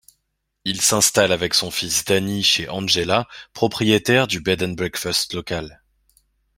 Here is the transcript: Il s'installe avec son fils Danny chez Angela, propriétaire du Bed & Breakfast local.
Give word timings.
Il 0.65 0.81
s'installe 0.81 1.31
avec 1.31 1.53
son 1.53 1.69
fils 1.69 2.05
Danny 2.05 2.41
chez 2.41 2.67
Angela, 2.67 3.27
propriétaire 3.53 4.25
du 4.25 4.41
Bed 4.41 4.63
& 4.75 4.75
Breakfast 4.75 5.35
local. 5.35 5.79